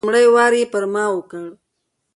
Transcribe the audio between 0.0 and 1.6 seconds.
لومړی وار یې پر ما وکړ.